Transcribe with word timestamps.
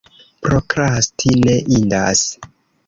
Prokrasti 0.45 1.37
ne 1.45 1.57
indas. 1.79 2.29